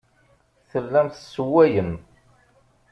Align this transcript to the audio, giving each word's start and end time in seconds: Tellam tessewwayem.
Tellam 0.69 1.07
tessewwayem. 1.09 1.91